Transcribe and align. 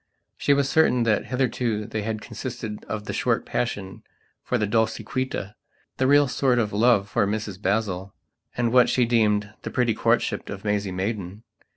She 0.35 0.55
was 0.55 0.67
certain 0.67 1.03
that 1.03 1.25
hitherto 1.27 1.85
they 1.85 2.01
had 2.01 2.23
consisted 2.23 2.83
of 2.85 3.03
the 3.05 3.13
short 3.13 3.45
passion 3.45 4.01
for 4.41 4.57
the 4.57 4.65
Dolciquita, 4.65 5.53
the 5.97 6.07
real 6.07 6.27
sort 6.27 6.57
of 6.57 6.73
love 6.73 7.07
for 7.07 7.27
Mrs 7.27 7.61
Basil, 7.61 8.11
and 8.57 8.73
what 8.73 8.89
she 8.89 9.05
deemed 9.05 9.53
the 9.61 9.69
pretty 9.69 9.93
courtship 9.93 10.49
of 10.49 10.65
Maisie 10.65 10.91
Maidan. 10.91 11.43